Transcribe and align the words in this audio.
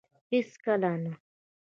هيڅ 0.31 0.49
کله 0.65 0.89
نه 1.03 1.11